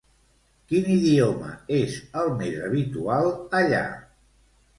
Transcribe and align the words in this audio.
Quin 0.71 0.87
idioma 0.93 1.49
és 1.81 1.99
el 2.23 2.33
més 2.41 2.57
habitual 2.71 3.31
allà? 3.61 3.85